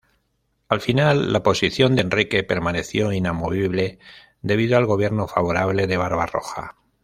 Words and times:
Al 0.67 0.81
final, 0.81 1.31
la 1.31 1.43
posición 1.43 1.93
de 1.95 2.01
Enrique 2.01 2.43
permaneció 2.43 3.11
inamovible, 3.11 3.99
debido 4.41 4.75
al 4.77 4.87
gobierno 4.87 5.27
favorable 5.27 5.85
de 5.85 5.97
Barbarroja. 5.97 6.75